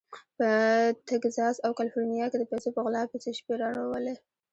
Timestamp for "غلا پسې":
2.85-3.31